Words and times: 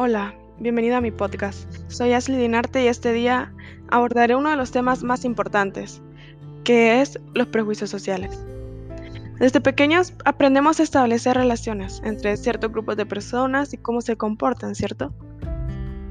Hola, 0.00 0.32
bienvenida 0.60 0.98
a 0.98 1.00
mi 1.00 1.10
podcast. 1.10 1.68
Soy 1.88 2.12
Ashley 2.12 2.38
Dinarte 2.38 2.84
y 2.84 2.86
este 2.86 3.12
día 3.12 3.52
abordaré 3.90 4.36
uno 4.36 4.48
de 4.48 4.54
los 4.54 4.70
temas 4.70 5.02
más 5.02 5.24
importantes, 5.24 6.00
que 6.62 7.00
es 7.00 7.18
los 7.34 7.48
prejuicios 7.48 7.90
sociales. 7.90 8.46
Desde 9.40 9.60
pequeños 9.60 10.14
aprendemos 10.24 10.78
a 10.78 10.84
establecer 10.84 11.36
relaciones 11.36 12.00
entre 12.04 12.36
ciertos 12.36 12.70
grupos 12.70 12.96
de 12.96 13.06
personas 13.06 13.74
y 13.74 13.76
cómo 13.76 14.00
se 14.00 14.16
comportan, 14.16 14.76
¿cierto? 14.76 15.12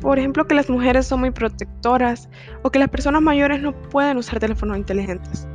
Por 0.01 0.19
ejemplo, 0.19 0.47
que 0.47 0.55
las 0.55 0.69
mujeres 0.69 1.07
son 1.07 1.21
muy 1.21 1.31
protectoras 1.31 2.27
o 2.63 2.71
que 2.71 2.79
las 2.79 2.89
personas 2.89 3.21
mayores 3.21 3.61
no 3.61 3.71
pueden 3.71 4.17
usar 4.17 4.41
teléfonos 4.41 4.75
inteligentes. 4.75 5.47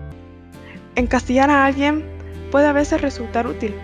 Encastillar 0.95 1.51
a 1.51 1.67
alguien 1.67 2.03
puede 2.51 2.67
a 2.67 2.73
veces 2.73 3.03
resultar 3.03 3.47
útil, 3.47 3.75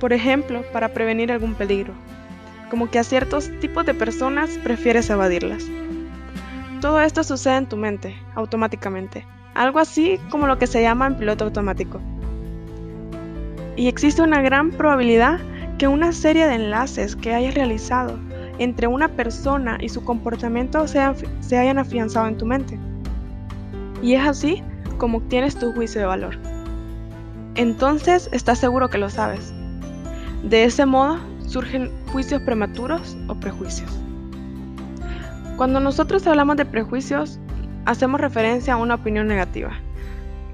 por 0.00 0.12
ejemplo, 0.12 0.60
para 0.70 0.92
prevenir 0.92 1.32
algún 1.32 1.54
peligro, 1.54 1.94
como 2.72 2.88
que 2.88 2.98
a 2.98 3.04
ciertos 3.04 3.50
tipos 3.60 3.84
de 3.84 3.92
personas 3.92 4.56
prefieres 4.64 5.10
evadirlas. 5.10 5.62
Todo 6.80 7.02
esto 7.02 7.22
sucede 7.22 7.58
en 7.58 7.68
tu 7.68 7.76
mente, 7.76 8.16
automáticamente, 8.34 9.26
algo 9.52 9.78
así 9.78 10.18
como 10.30 10.46
lo 10.46 10.56
que 10.56 10.66
se 10.66 10.80
llama 10.80 11.06
en 11.06 11.18
piloto 11.18 11.44
automático. 11.44 12.00
Y 13.76 13.88
existe 13.88 14.22
una 14.22 14.40
gran 14.40 14.70
probabilidad 14.70 15.38
que 15.76 15.86
una 15.86 16.12
serie 16.12 16.46
de 16.46 16.54
enlaces 16.54 17.14
que 17.14 17.34
hayas 17.34 17.52
realizado 17.52 18.18
entre 18.58 18.86
una 18.86 19.08
persona 19.08 19.76
y 19.78 19.90
su 19.90 20.02
comportamiento 20.02 20.88
se, 20.88 20.98
se 21.40 21.58
hayan 21.58 21.76
afianzado 21.76 22.26
en 22.26 22.38
tu 22.38 22.46
mente. 22.46 22.78
Y 24.00 24.14
es 24.14 24.26
así 24.26 24.62
como 24.96 25.18
obtienes 25.18 25.58
tu 25.58 25.74
juicio 25.74 26.00
de 26.00 26.06
valor. 26.06 26.38
Entonces 27.54 28.30
estás 28.32 28.60
seguro 28.60 28.88
que 28.88 28.96
lo 28.96 29.10
sabes. 29.10 29.52
De 30.42 30.64
ese 30.64 30.86
modo 30.86 31.18
surgen 31.46 31.90
juicios 32.12 32.42
prematuros 32.42 33.16
o 33.28 33.34
prejuicios. 33.34 33.90
Cuando 35.56 35.80
nosotros 35.80 36.26
hablamos 36.26 36.56
de 36.56 36.66
prejuicios, 36.66 37.40
hacemos 37.86 38.20
referencia 38.20 38.74
a 38.74 38.76
una 38.76 38.96
opinión 38.96 39.26
negativa, 39.26 39.72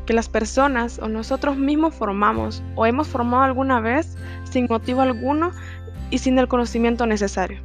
que 0.07 0.13
las 0.15 0.29
personas 0.29 1.01
o 1.01 1.09
nosotros 1.09 1.57
mismos 1.57 1.95
formamos 1.95 2.63
o 2.77 2.87
hemos 2.87 3.09
formado 3.09 3.43
alguna 3.43 3.81
vez 3.81 4.17
sin 4.45 4.67
motivo 4.71 5.01
alguno 5.01 5.51
y 6.11 6.19
sin 6.19 6.39
el 6.39 6.47
conocimiento 6.47 7.07
necesario. 7.07 7.61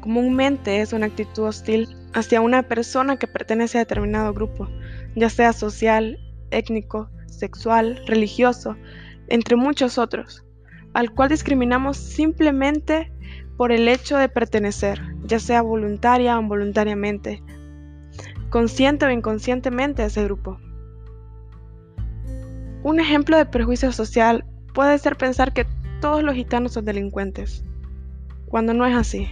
Comúnmente 0.00 0.80
es 0.80 0.94
una 0.94 1.06
actitud 1.06 1.44
hostil 1.44 1.86
hacia 2.14 2.40
una 2.40 2.62
persona 2.62 3.16
que 3.16 3.28
pertenece 3.28 3.76
a 3.76 3.82
determinado 3.82 4.32
grupo, 4.32 4.68
ya 5.14 5.28
sea 5.28 5.52
social, 5.52 6.18
étnico, 6.50 7.10
sexual, 7.26 8.02
religioso, 8.06 8.76
entre 9.28 9.56
muchos 9.56 9.98
otros 9.98 10.42
al 10.94 11.12
cual 11.12 11.28
discriminamos 11.28 11.96
simplemente 11.96 13.12
por 13.56 13.72
el 13.72 13.88
hecho 13.88 14.16
de 14.16 14.28
pertenecer, 14.28 15.00
ya 15.24 15.38
sea 15.38 15.62
voluntaria 15.62 16.36
o 16.36 16.42
involuntariamente, 16.42 17.42
consciente 18.50 19.06
o 19.06 19.10
inconscientemente 19.10 20.02
a 20.02 20.06
ese 20.06 20.24
grupo. 20.24 20.58
Un 22.82 22.98
ejemplo 22.98 23.36
de 23.36 23.46
prejuicio 23.46 23.92
social 23.92 24.44
puede 24.74 24.98
ser 24.98 25.16
pensar 25.16 25.52
que 25.52 25.66
todos 26.00 26.22
los 26.22 26.34
gitanos 26.34 26.72
son 26.72 26.84
delincuentes, 26.84 27.64
cuando 28.46 28.74
no 28.74 28.84
es 28.84 28.94
así, 28.94 29.28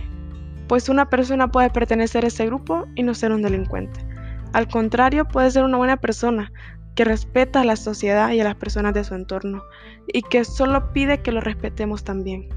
pues 0.68 0.88
una 0.88 1.10
persona 1.10 1.50
puede 1.50 1.68
pertenecer 1.68 2.24
a 2.24 2.28
ese 2.28 2.46
grupo 2.46 2.86
y 2.94 3.02
no 3.02 3.12
ser 3.12 3.32
un 3.32 3.42
delincuente. 3.42 4.00
Al 4.52 4.68
contrario, 4.68 5.26
puede 5.26 5.50
ser 5.50 5.64
una 5.64 5.76
buena 5.76 5.96
persona, 5.96 6.52
que 6.94 7.04
respeta 7.04 7.60
a 7.60 7.64
la 7.64 7.76
sociedad 7.76 8.30
y 8.32 8.40
a 8.40 8.44
las 8.44 8.56
personas 8.56 8.94
de 8.94 9.04
su 9.04 9.14
entorno 9.14 9.62
y 10.06 10.22
que 10.22 10.44
solo 10.44 10.92
pide 10.92 11.22
que 11.22 11.32
lo 11.32 11.40
respetemos 11.40 12.04
también. 12.04 12.48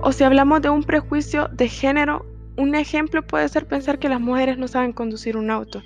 O 0.00 0.12
si 0.12 0.24
hablamos 0.24 0.62
de 0.62 0.70
un 0.70 0.82
prejuicio 0.82 1.48
de 1.48 1.68
género, 1.68 2.26
un 2.56 2.74
ejemplo 2.74 3.26
puede 3.26 3.48
ser 3.48 3.66
pensar 3.66 3.98
que 3.98 4.08
las 4.08 4.20
mujeres 4.20 4.58
no 4.58 4.68
saben 4.68 4.92
conducir 4.92 5.36
un 5.36 5.50
auto, 5.50 5.82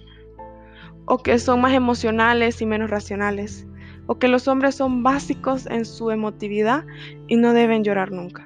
o 1.04 1.18
que 1.18 1.38
son 1.38 1.60
más 1.60 1.72
emocionales 1.72 2.62
y 2.62 2.66
menos 2.66 2.90
racionales, 2.90 3.66
o 4.06 4.18
que 4.18 4.28
los 4.28 4.48
hombres 4.48 4.74
son 4.74 5.02
básicos 5.02 5.66
en 5.66 5.84
su 5.84 6.10
emotividad 6.10 6.84
y 7.28 7.36
no 7.36 7.52
deben 7.52 7.84
llorar 7.84 8.10
nunca. 8.10 8.44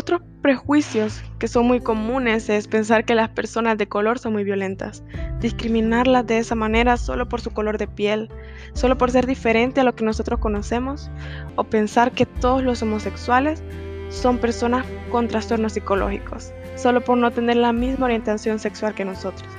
Otros 0.00 0.22
prejuicios 0.42 1.24
que 1.40 1.48
son 1.48 1.66
muy 1.66 1.80
comunes 1.80 2.48
es 2.50 2.68
pensar 2.68 3.04
que 3.04 3.16
las 3.16 3.30
personas 3.30 3.78
de 3.78 3.88
color 3.88 4.20
son 4.20 4.32
muy 4.32 4.44
violentas, 4.44 5.02
discriminarlas 5.40 6.24
de 6.24 6.38
esa 6.38 6.54
manera 6.54 6.96
solo 6.96 7.28
por 7.28 7.40
su 7.40 7.50
color 7.50 7.78
de 7.78 7.88
piel, 7.88 8.30
solo 8.74 8.96
por 8.96 9.10
ser 9.10 9.26
diferente 9.26 9.80
a 9.80 9.82
lo 9.82 9.96
que 9.96 10.04
nosotros 10.04 10.38
conocemos, 10.38 11.10
o 11.56 11.64
pensar 11.64 12.12
que 12.12 12.26
todos 12.26 12.62
los 12.62 12.80
homosexuales 12.80 13.60
son 14.08 14.38
personas 14.38 14.86
con 15.10 15.26
trastornos 15.26 15.72
psicológicos, 15.72 16.52
solo 16.76 17.00
por 17.00 17.18
no 17.18 17.32
tener 17.32 17.56
la 17.56 17.72
misma 17.72 18.04
orientación 18.04 18.60
sexual 18.60 18.94
que 18.94 19.04
nosotros. 19.04 19.50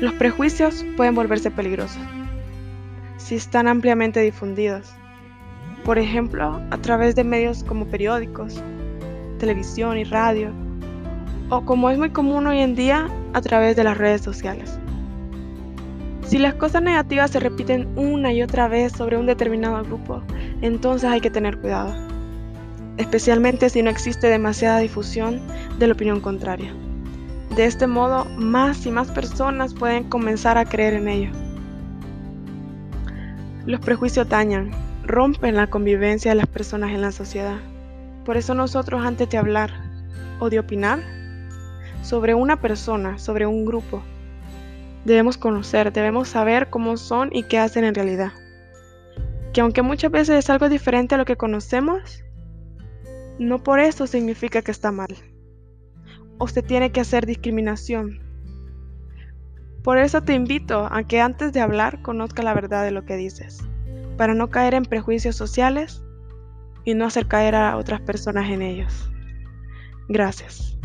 Los 0.00 0.14
prejuicios 0.14 0.82
pueden 0.96 1.14
volverse 1.14 1.50
peligrosos 1.50 2.00
si 3.18 3.34
están 3.34 3.68
ampliamente 3.68 4.20
difundidos, 4.20 4.94
por 5.84 5.98
ejemplo, 5.98 6.62
a 6.70 6.78
través 6.78 7.14
de 7.14 7.24
medios 7.24 7.64
como 7.64 7.86
periódicos, 7.86 8.62
televisión 9.44 9.98
y 9.98 10.04
radio, 10.04 10.52
o 11.50 11.66
como 11.66 11.90
es 11.90 11.98
muy 11.98 12.08
común 12.08 12.46
hoy 12.46 12.60
en 12.60 12.74
día, 12.74 13.10
a 13.34 13.42
través 13.42 13.76
de 13.76 13.84
las 13.84 13.98
redes 13.98 14.22
sociales. 14.22 14.78
Si 16.26 16.38
las 16.38 16.54
cosas 16.54 16.80
negativas 16.80 17.30
se 17.30 17.40
repiten 17.40 17.86
una 17.94 18.32
y 18.32 18.42
otra 18.42 18.68
vez 18.68 18.92
sobre 18.92 19.18
un 19.18 19.26
determinado 19.26 19.84
grupo, 19.84 20.22
entonces 20.62 21.10
hay 21.10 21.20
que 21.20 21.28
tener 21.28 21.58
cuidado, 21.58 21.92
especialmente 22.96 23.68
si 23.68 23.82
no 23.82 23.90
existe 23.90 24.28
demasiada 24.28 24.78
difusión 24.78 25.42
de 25.78 25.88
la 25.88 25.92
opinión 25.92 26.20
contraria. 26.20 26.74
De 27.54 27.66
este 27.66 27.86
modo, 27.86 28.24
más 28.38 28.86
y 28.86 28.90
más 28.90 29.10
personas 29.10 29.74
pueden 29.74 30.04
comenzar 30.04 30.56
a 30.56 30.64
creer 30.64 30.94
en 30.94 31.08
ello. 31.08 31.30
Los 33.66 33.80
prejuicios 33.80 34.26
dañan, 34.26 34.70
rompen 35.04 35.54
la 35.54 35.66
convivencia 35.66 36.30
de 36.30 36.36
las 36.36 36.46
personas 36.46 36.92
en 36.92 37.02
la 37.02 37.12
sociedad. 37.12 37.58
Por 38.24 38.36
eso 38.36 38.54
nosotros 38.54 39.04
antes 39.04 39.28
de 39.28 39.38
hablar 39.38 39.70
o 40.38 40.48
de 40.48 40.58
opinar 40.58 41.00
sobre 42.02 42.34
una 42.34 42.60
persona, 42.60 43.18
sobre 43.18 43.46
un 43.46 43.64
grupo, 43.64 44.02
debemos 45.04 45.36
conocer, 45.36 45.92
debemos 45.92 46.28
saber 46.28 46.70
cómo 46.70 46.96
son 46.96 47.28
y 47.32 47.42
qué 47.44 47.58
hacen 47.58 47.84
en 47.84 47.94
realidad. 47.94 48.32
Que 49.52 49.60
aunque 49.60 49.82
muchas 49.82 50.10
veces 50.10 50.36
es 50.36 50.50
algo 50.50 50.68
diferente 50.68 51.14
a 51.14 51.18
lo 51.18 51.24
que 51.24 51.36
conocemos, 51.36 52.24
no 53.38 53.62
por 53.62 53.80
eso 53.80 54.06
significa 54.06 54.62
que 54.62 54.70
está 54.70 54.90
mal. 54.90 55.14
O 56.38 56.48
se 56.48 56.62
tiene 56.62 56.92
que 56.92 57.00
hacer 57.00 57.26
discriminación. 57.26 58.20
Por 59.82 59.98
eso 59.98 60.22
te 60.22 60.32
invito 60.32 60.88
a 60.90 61.04
que 61.04 61.20
antes 61.20 61.52
de 61.52 61.60
hablar 61.60 62.00
conozca 62.00 62.42
la 62.42 62.54
verdad 62.54 62.84
de 62.84 62.90
lo 62.90 63.04
que 63.04 63.16
dices, 63.16 63.62
para 64.16 64.34
no 64.34 64.48
caer 64.48 64.72
en 64.74 64.84
prejuicios 64.84 65.36
sociales 65.36 66.02
y 66.84 66.94
no 66.94 67.06
hacer 67.06 67.26
caer 67.26 67.54
a 67.54 67.76
otras 67.76 68.00
personas 68.00 68.50
en 68.50 68.62
ellos. 68.62 69.10
Gracias. 70.08 70.76